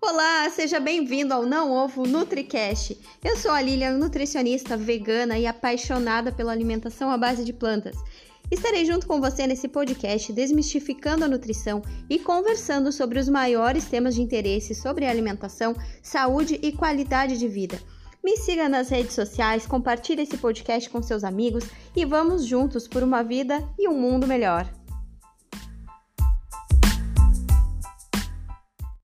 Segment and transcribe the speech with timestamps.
[0.00, 2.96] Olá, seja bem-vindo ao Não Ovo NutriCast.
[3.22, 7.96] Eu sou a Lilian, nutricionista vegana e apaixonada pela alimentação à base de plantas.
[8.48, 14.14] Estarei junto com você nesse podcast desmistificando a nutrição e conversando sobre os maiores temas
[14.14, 17.76] de interesse sobre alimentação, saúde e qualidade de vida.
[18.22, 21.64] Me siga nas redes sociais, compartilhe esse podcast com seus amigos
[21.96, 24.72] e vamos juntos por uma vida e um mundo melhor.